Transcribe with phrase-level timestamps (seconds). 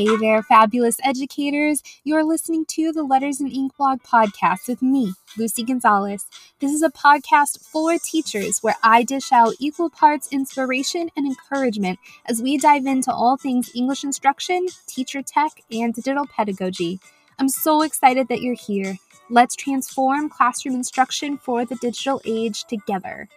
[0.00, 1.82] Hey there, fabulous educators.
[2.04, 6.24] You're listening to the Letters and Ink blog podcast with me, Lucy Gonzalez.
[6.58, 11.98] This is a podcast for teachers where I dish out equal parts inspiration and encouragement
[12.24, 16.98] as we dive into all things English instruction, teacher tech, and digital pedagogy.
[17.38, 18.96] I'm so excited that you're here.
[19.28, 23.28] Let's transform classroom instruction for the digital age together.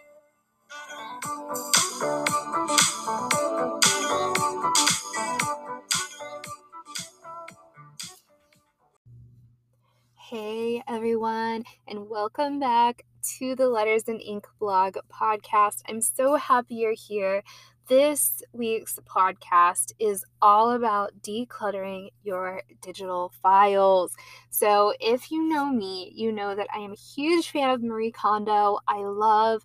[10.34, 13.04] Hey everyone, and welcome back
[13.38, 15.82] to the Letters and Ink blog podcast.
[15.88, 17.44] I'm so happy you're here.
[17.88, 24.16] This week's podcast is all about decluttering your digital files.
[24.50, 28.10] So, if you know me, you know that I am a huge fan of Marie
[28.10, 28.80] Kondo.
[28.88, 29.62] I love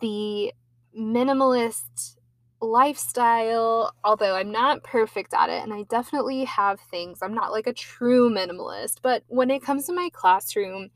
[0.00, 0.54] the
[0.98, 2.16] minimalist
[2.60, 7.20] lifestyle, although I'm not perfect at it and I definitely have things.
[7.22, 10.90] I'm not like a true minimalist, but when it comes to my classroom,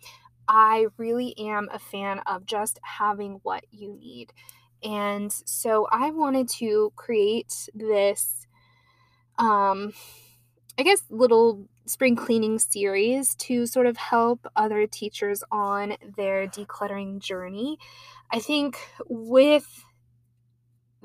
[0.46, 4.32] I really am a fan of just having what you need.
[4.82, 8.46] And so I wanted to create this
[9.38, 9.92] um
[10.78, 17.20] I guess little spring cleaning series to sort of help other teachers on their decluttering
[17.20, 17.78] journey.
[18.32, 18.78] I think
[19.08, 19.84] with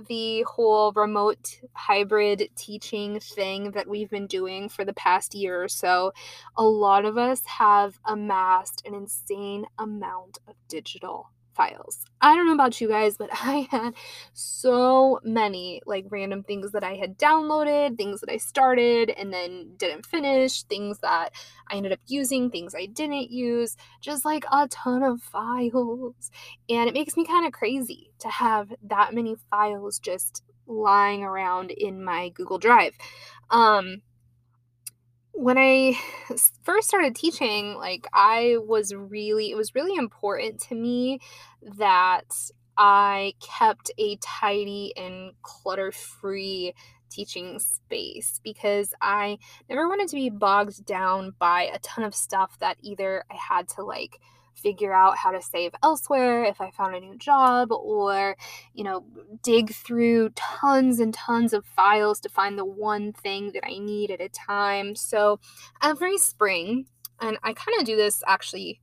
[0.07, 5.67] the whole remote hybrid teaching thing that we've been doing for the past year or
[5.67, 6.13] so,
[6.55, 12.05] a lot of us have amassed an insane amount of digital files.
[12.21, 13.93] I don't know about you guys, but I had
[14.33, 19.73] so many like random things that I had downloaded, things that I started and then
[19.75, 21.33] didn't finish, things that
[21.69, 26.31] I ended up using, things I didn't use, just like a ton of files.
[26.69, 31.71] And it makes me kind of crazy to have that many files just lying around
[31.71, 32.93] in my Google Drive.
[33.49, 34.01] Um
[35.39, 35.97] when I
[36.63, 41.19] first started teaching, like I was really, it was really important to me
[41.77, 42.35] that
[42.77, 46.73] I kept a tidy and clutter free
[47.09, 49.37] teaching space because I
[49.69, 53.69] never wanted to be bogged down by a ton of stuff that either I had
[53.69, 54.19] to like
[54.61, 58.35] figure out how to save elsewhere if I found a new job, or,
[58.73, 59.05] you know,
[59.41, 64.11] dig through tons and tons of files to find the one thing that I need
[64.11, 64.95] at a time.
[64.95, 65.39] So
[65.81, 66.85] every spring,
[67.19, 68.79] and I kind of do this actually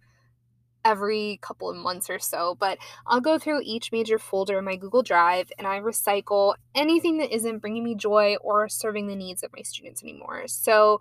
[0.84, 4.76] every couple of months or so, but I'll go through each major folder in my
[4.76, 9.42] Google Drive and I recycle anything that isn't bringing me joy or serving the needs
[9.42, 10.46] of my students anymore.
[10.46, 11.00] So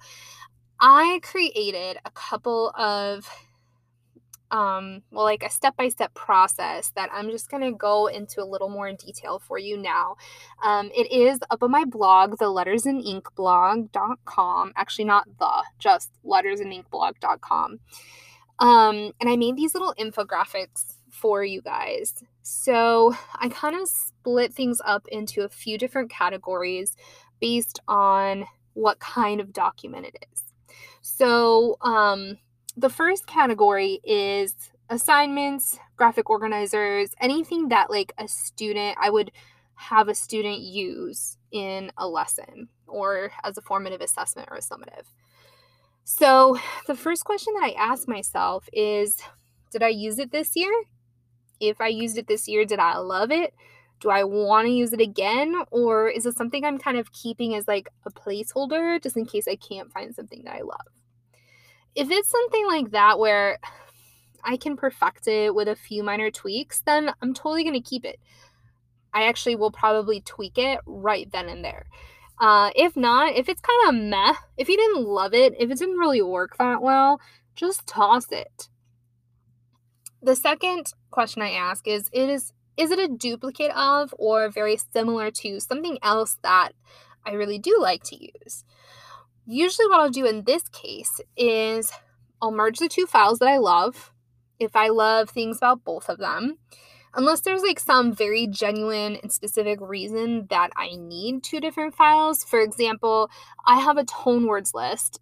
[0.79, 3.29] I created a couple of
[4.55, 8.41] um, well, like a step by step process that I'm just going to go into
[8.41, 10.15] a little more in detail for you now.
[10.63, 14.71] Um, it is up on my blog, the letters and ink blog.com.
[14.77, 17.79] Actually, not the, just letters and ink blog.com.
[18.59, 22.13] Um, and I made these little infographics for you guys.
[22.41, 26.95] So I kind of split things up into a few different categories
[27.41, 30.43] based on what kind of document it is.
[31.01, 32.37] So, um,
[32.77, 34.53] the first category is
[34.89, 39.31] assignments, graphic organizers, anything that like a student, I would
[39.75, 45.05] have a student use in a lesson or as a formative assessment or a summative.
[46.03, 49.21] So, the first question that I ask myself is
[49.71, 50.71] Did I use it this year?
[51.59, 53.53] If I used it this year, did I love it?
[54.01, 55.55] Do I want to use it again?
[55.71, 59.47] Or is it something I'm kind of keeping as like a placeholder just in case
[59.47, 61.04] I can't find something that I love?
[61.95, 63.59] If it's something like that where
[64.43, 68.05] I can perfect it with a few minor tweaks, then I'm totally going to keep
[68.05, 68.19] it.
[69.13, 71.85] I actually will probably tweak it right then and there.
[72.39, 75.79] Uh, if not, if it's kind of meh, if you didn't love it, if it
[75.79, 77.21] didn't really work that well,
[77.55, 78.67] just toss it.
[80.21, 84.77] The second question I ask is it is is it a duplicate of or very
[84.91, 86.73] similar to something else that
[87.25, 88.65] I really do like to use?
[89.47, 91.91] Usually, what I'll do in this case is
[92.41, 94.11] I'll merge the two files that I love
[94.59, 96.57] if I love things about both of them.
[97.13, 102.43] Unless there's like some very genuine and specific reason that I need two different files.
[102.43, 103.29] For example,
[103.65, 105.21] I have a tone words list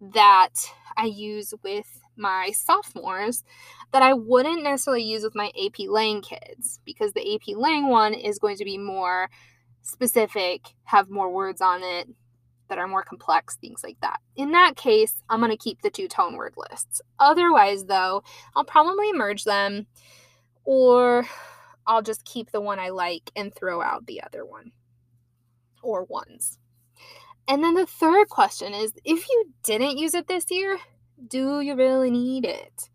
[0.00, 0.54] that
[0.96, 3.42] I use with my sophomores
[3.92, 8.14] that I wouldn't necessarily use with my AP Lang kids because the AP Lang one
[8.14, 9.28] is going to be more
[9.82, 12.08] specific, have more words on it,
[12.68, 14.20] that are more complex, things like that.
[14.36, 17.00] In that case, I'm going to keep the two tone word lists.
[17.18, 18.22] Otherwise, though,
[18.56, 19.86] I'll probably merge them
[20.64, 21.26] or
[21.86, 24.72] I'll just keep the one I like and throw out the other one
[25.82, 26.58] or ones.
[27.46, 30.78] And then the third question is if you didn't use it this year,
[31.28, 32.88] do you really need it?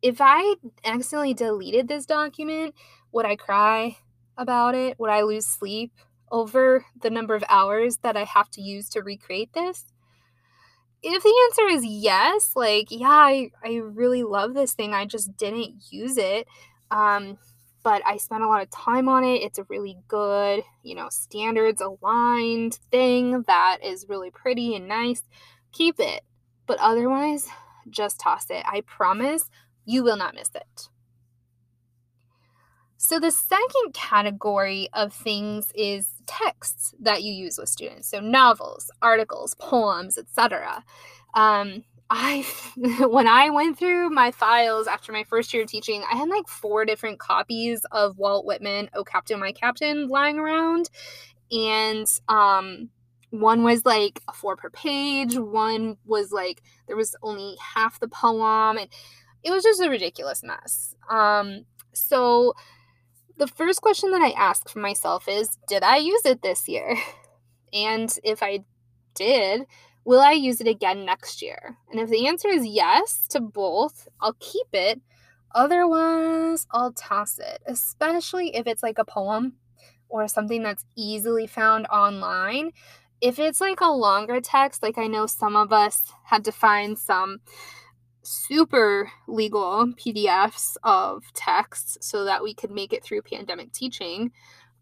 [0.00, 2.74] If I accidentally deleted this document,
[3.12, 3.96] would I cry
[4.36, 4.98] about it?
[4.98, 5.92] Would I lose sleep
[6.30, 9.84] over the number of hours that I have to use to recreate this?
[11.02, 15.36] If the answer is yes, like, yeah, I, I really love this thing, I just
[15.36, 16.46] didn't use it.
[16.90, 17.38] Um,
[17.84, 19.42] but I spent a lot of time on it.
[19.42, 25.22] It's a really good, you know, standards aligned thing that is really pretty and nice.
[25.72, 26.22] Keep it.
[26.66, 27.46] But otherwise,
[27.90, 28.64] just toss it.
[28.66, 29.50] I promise
[29.84, 30.88] you will not miss it.
[33.06, 38.08] So, the second category of things is texts that you use with students.
[38.08, 40.82] So, novels, articles, poems, etc.
[41.34, 42.46] Um, I
[43.06, 46.48] when I went through my files after my first year of teaching, I had like
[46.48, 50.88] four different copies of Walt Whitman, "Oh Captain, My Captain" lying around,
[51.52, 52.88] and um,
[53.28, 55.36] one was like a four per page.
[55.36, 58.88] One was like there was only half the poem, and
[59.42, 60.94] it was just a ridiculous mess.
[61.10, 62.54] Um, so
[63.38, 66.96] the first question that I ask for myself is, did I use it this year?
[67.72, 68.60] And if I
[69.16, 69.66] did,
[70.04, 71.78] Will I use it again next year?
[71.90, 75.00] And if the answer is yes to both, I'll keep it.
[75.54, 79.54] Otherwise, I'll toss it, especially if it's like a poem
[80.10, 82.72] or something that's easily found online.
[83.22, 86.98] If it's like a longer text, like I know some of us had to find
[86.98, 87.38] some
[88.24, 94.32] super legal PDFs of texts so that we could make it through pandemic teaching,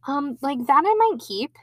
[0.07, 1.57] um, like that I might keep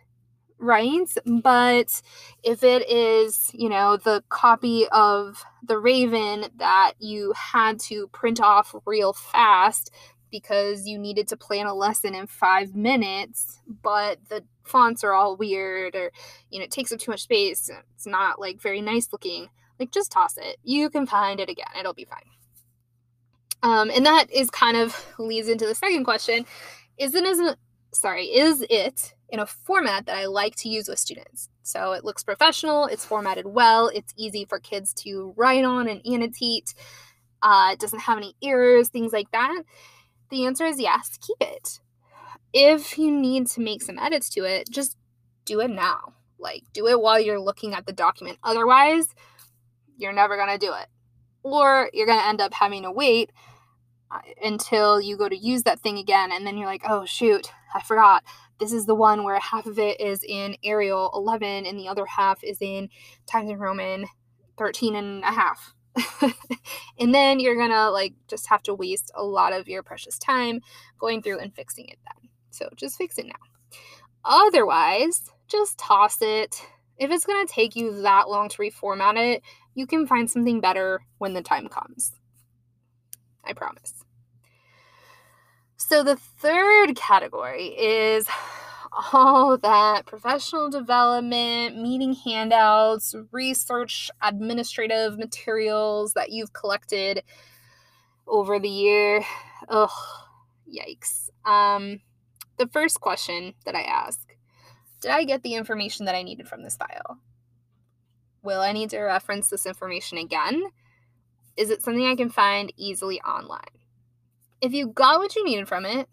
[0.60, 1.08] right?
[1.26, 2.02] But
[2.44, 8.42] if it is, you know, the copy of The Raven that you had to print
[8.42, 9.92] off real fast
[10.30, 15.36] because you needed to plan a lesson in five minutes, but the fonts are all
[15.36, 16.12] weird or,
[16.52, 19.48] you know, it takes up too much space, it's not like very nice looking,
[19.80, 20.58] like just toss it.
[20.64, 22.24] You can find it again, it'll be fine.
[23.62, 26.46] Um, and that is kind of leads into the second question.
[26.98, 27.58] Is isn't
[27.92, 31.50] sorry, is it in a format that I like to use with students.
[31.64, 36.02] So it looks professional, it's formatted well, it's easy for kids to write on and
[36.06, 36.74] annotate.
[37.42, 39.64] Uh, it doesn't have any errors, things like that.
[40.30, 41.80] The answer is yes, keep it.
[42.54, 44.98] If you need to make some edits to it, just
[45.46, 46.14] do it now.
[46.40, 48.40] Like, do it while you're looking at the document.
[48.44, 49.14] Otherwise,
[50.00, 50.88] you're never going to do it.
[51.44, 53.32] Or you're going to end up having to wait
[54.12, 56.32] uh, until you go to use that thing again.
[56.32, 58.24] And then you're like, oh, shoot, I forgot
[58.60, 62.06] this is the one where half of it is in Arial 11 and the other
[62.06, 62.90] half is in
[63.26, 64.06] Times New Roman
[64.58, 65.74] 13 and a half.
[67.00, 70.60] and then you're gonna like just have to waste a lot of your precious time
[71.00, 72.30] going through and fixing it then.
[72.52, 73.80] So just fix it now.
[74.24, 76.62] Otherwise, just toss it.
[77.00, 79.42] If it's gonna take you that long to reformat it,
[79.74, 82.12] you can find something better when the time comes.
[83.44, 83.94] I promise.
[85.78, 88.28] So the third category is
[89.14, 97.24] all that professional development, meeting handouts, research, administrative materials that you've collected
[98.28, 99.24] over the year.
[99.70, 99.90] Ugh,
[100.68, 101.30] yikes.
[101.46, 102.02] Um,
[102.58, 104.29] the first question that I ask
[105.02, 107.20] Did I get the information that I needed from this file?
[108.42, 110.64] Will I need to reference this information again?
[111.58, 113.80] Is it something I can find easily online?
[114.62, 116.08] If you got what you needed from it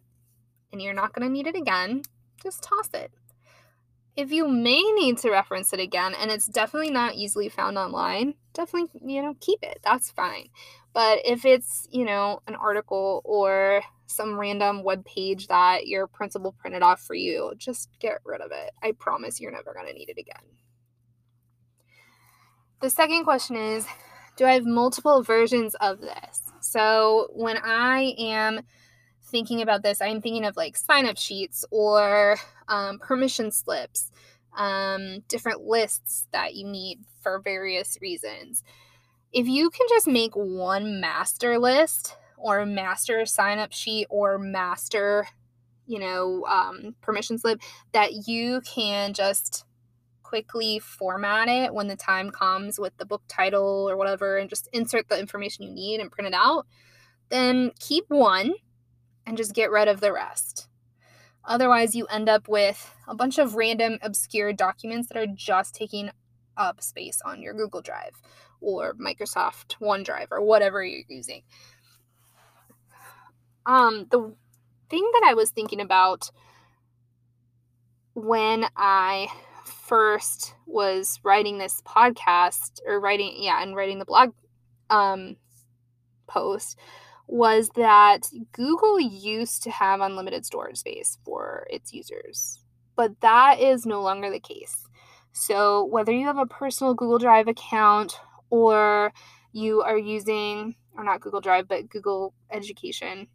[0.73, 2.03] and you're not going to need it again,
[2.43, 3.13] just toss it.
[4.17, 8.35] If you may need to reference it again and it's definitely not easily found online,
[8.55, 9.81] definitely, you know, keep it.
[9.85, 10.49] That's fine.
[10.93, 16.53] But if it's, you know, an article or some random web page that your principal
[16.53, 18.71] printed off for you, just get rid of it.
[18.83, 20.45] I promise you're never going to need it again.
[22.81, 23.87] The second question is
[24.37, 26.43] Do I have multiple versions of this?
[26.61, 28.61] So when I am
[29.25, 32.37] thinking about this, I'm thinking of like sign up sheets or
[32.69, 34.11] um, permission slips,
[34.57, 38.63] um, different lists that you need for various reasons.
[39.33, 45.27] If you can just make one master list or master sign up sheet or master,
[45.87, 47.61] you know, um, permission slip
[47.93, 49.65] that you can just
[50.23, 54.69] quickly format it when the time comes with the book title or whatever and just
[54.73, 56.67] insert the information you need and print it out,
[57.29, 58.55] then keep one
[59.25, 60.69] and just get rid of the rest.
[61.45, 66.11] Otherwise, you end up with a bunch of random, obscure documents that are just taking
[66.57, 68.21] up space on your Google Drive
[68.61, 71.43] or Microsoft OneDrive or whatever you're using.
[73.67, 74.33] Um, the
[74.89, 76.31] thing that I was thinking about
[78.15, 79.29] when I
[79.65, 84.33] first was writing this podcast or writing, yeah, and writing the blog
[84.89, 85.37] um,
[86.27, 86.79] post
[87.27, 92.61] was that Google used to have unlimited storage space for its users,
[92.95, 94.87] but that is no longer the case.
[95.33, 98.19] So, whether you have a personal Google Drive account
[98.49, 99.13] or
[99.53, 103.27] you are using, or not Google Drive, but Google Education,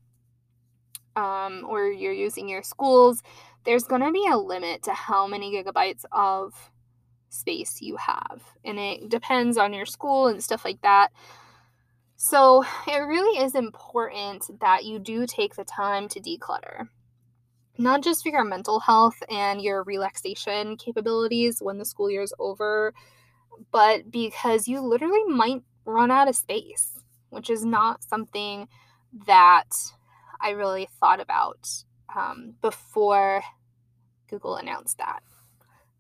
[1.16, 3.22] um, or you're using your schools,
[3.66, 6.72] there's going to be a limit to how many gigabytes of
[7.30, 8.42] space you have.
[8.64, 11.12] And it depends on your school and stuff like that.
[12.16, 16.88] So it really is important that you do take the time to declutter.
[17.78, 22.34] Not just for your mental health and your relaxation capabilities when the school year is
[22.38, 22.94] over,
[23.72, 27.00] but because you literally might run out of space,
[27.30, 28.68] which is not something
[29.26, 29.70] that
[30.42, 31.68] I really thought about
[32.16, 33.44] um, before
[34.30, 35.24] Google announced that.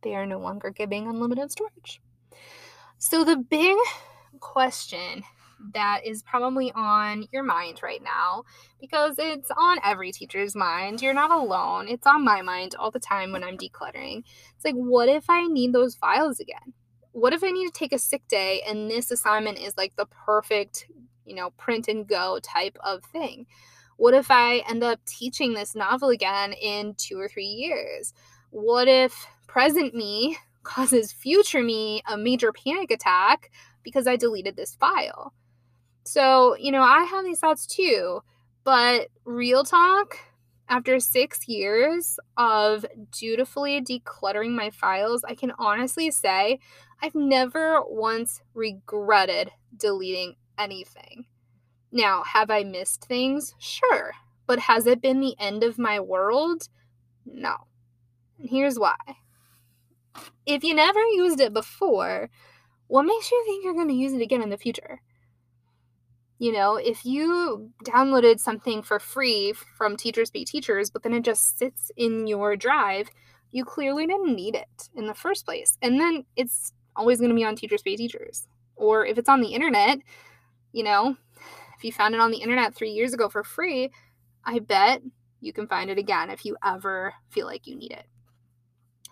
[0.03, 2.01] They are no longer giving unlimited storage.
[2.97, 3.77] So, the big
[4.39, 5.23] question
[5.73, 8.43] that is probably on your mind right now
[8.79, 11.01] because it's on every teacher's mind.
[11.01, 11.87] You're not alone.
[11.87, 14.23] It's on my mind all the time when I'm decluttering.
[14.55, 16.73] It's like, what if I need those files again?
[17.11, 20.05] What if I need to take a sick day and this assignment is like the
[20.05, 20.87] perfect,
[21.25, 23.45] you know, print and go type of thing?
[24.01, 28.15] What if I end up teaching this novel again in two or three years?
[28.49, 33.51] What if present me causes future me a major panic attack
[33.83, 35.35] because I deleted this file?
[36.03, 38.21] So, you know, I have these thoughts too,
[38.63, 40.17] but real talk,
[40.67, 46.57] after six years of dutifully decluttering my files, I can honestly say
[47.03, 51.27] I've never once regretted deleting anything.
[51.91, 53.53] Now, have I missed things?
[53.59, 54.13] Sure.
[54.47, 56.69] But has it been the end of my world?
[57.25, 57.55] No.
[58.39, 58.95] And here's why.
[60.45, 62.29] If you never used it before,
[62.87, 65.01] what makes you think you're going to use it again in the future?
[66.39, 71.23] You know, if you downloaded something for free from Teachers Pay Teachers, but then it
[71.23, 73.09] just sits in your drive,
[73.51, 75.77] you clearly didn't need it in the first place.
[75.81, 78.47] And then it's always going to be on Teachers Pay Teachers.
[78.75, 79.99] Or if it's on the internet,
[80.73, 81.15] you know,
[81.81, 83.89] if you found it on the internet three years ago for free,
[84.45, 85.01] I bet
[85.39, 88.05] you can find it again if you ever feel like you need it.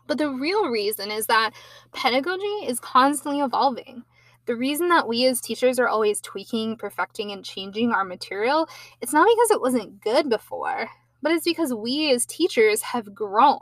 [0.05, 1.55] But the real reason is that
[1.93, 4.03] pedagogy is constantly evolving.
[4.45, 8.69] The reason that we as teachers are always tweaking, perfecting, and changing our material,
[9.01, 10.89] it's not because it wasn't good before,
[11.23, 13.61] but it's because we as teachers have grown.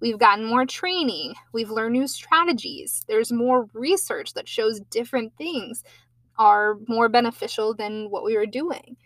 [0.00, 5.84] We've gotten more training, we've learned new strategies, there's more research that shows different things
[6.38, 8.96] are more beneficial than what we were doing.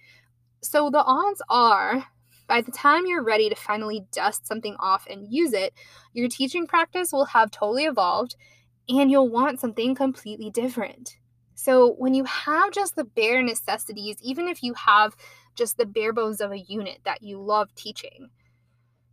[0.61, 2.07] So the odds are
[2.47, 5.73] by the time you're ready to finally dust something off and use it,
[6.13, 8.37] your teaching practice will have totally evolved
[8.89, 11.17] and you'll want something completely different.
[11.55, 15.17] So when you have just the bare necessities, even if you have
[15.55, 18.29] just the bare bones of a unit that you love teaching,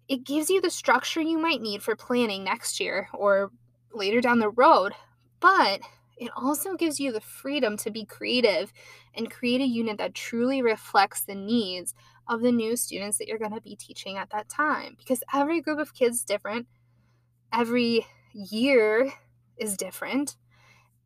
[0.07, 3.51] it gives you the structure you might need for planning next year or
[3.93, 4.93] later down the road.
[5.39, 5.81] But
[6.19, 8.73] it also gives you the freedom to be creative
[9.15, 11.93] and create a unit that truly reflects the needs
[12.27, 14.95] of the new students that you're going to be teaching at that time.
[14.97, 16.67] Because every group of kids is different,
[17.53, 19.11] every year
[19.57, 20.35] is different.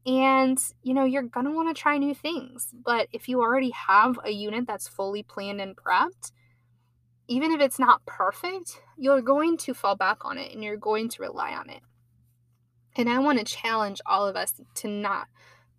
[0.05, 2.69] And, you know, you're going to want to try new things.
[2.73, 6.31] But if you already have a unit that's fully planned and prepped,
[7.27, 11.07] even if it's not perfect, you're going to fall back on it and you're going
[11.09, 11.81] to rely on it.
[12.95, 15.27] And I want to challenge all of us to not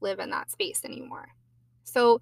[0.00, 1.28] live in that space anymore.
[1.84, 2.20] So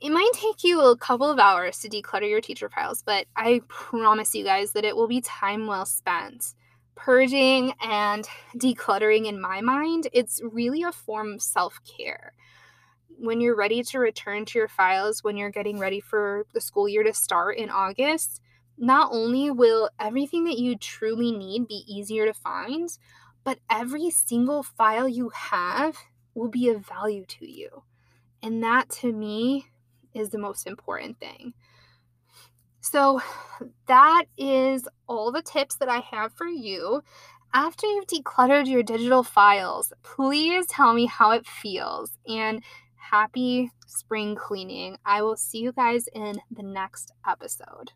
[0.00, 3.60] it might take you a couple of hours to declutter your teacher files, but I
[3.68, 6.54] promise you guys that it will be time well spent
[7.00, 12.34] purging and decluttering in my mind, it's really a form of self care.
[13.18, 16.88] When you're ready to return to your files, when you're getting ready for the school
[16.88, 18.40] year to start in August,
[18.76, 22.88] not only will everything that you truly need be easier to find,
[23.44, 25.96] but every single file you have
[26.34, 27.82] will be of value to you.
[28.42, 29.66] And that to me
[30.14, 31.54] is the most important thing.
[32.80, 33.20] So,
[33.86, 37.02] that is all the tips that I have for you.
[37.52, 42.62] After you've decluttered your digital files, please tell me how it feels and
[42.94, 44.96] happy spring cleaning.
[45.04, 47.92] I will see you guys in the next episode.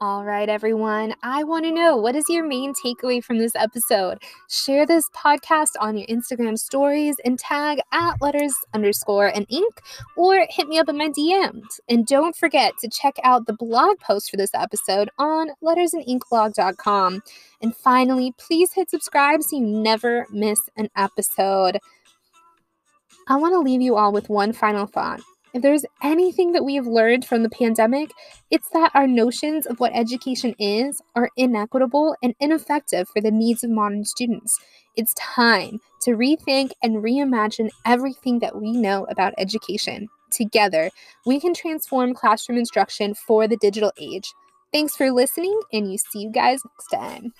[0.00, 1.12] All right, everyone.
[1.24, 4.22] I want to know what is your main takeaway from this episode?
[4.48, 9.80] Share this podcast on your Instagram stories and tag at letters underscore and ink
[10.16, 11.80] or hit me up in my DMs.
[11.88, 17.20] And don't forget to check out the blog post for this episode on lettersandinkblog.com.
[17.60, 21.80] And finally, please hit subscribe so you never miss an episode.
[23.26, 25.20] I want to leave you all with one final thought.
[25.54, 28.10] If there's anything that we have learned from the pandemic,
[28.50, 33.64] it's that our notions of what education is are inequitable and ineffective for the needs
[33.64, 34.58] of modern students.
[34.96, 40.08] It's time to rethink and reimagine everything that we know about education.
[40.30, 40.90] Together,
[41.24, 44.32] we can transform classroom instruction for the digital age.
[44.72, 47.32] Thanks for listening, and you see you guys next time.